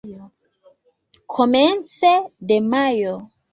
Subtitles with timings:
[1.33, 2.11] Komence
[2.49, 3.15] de majo.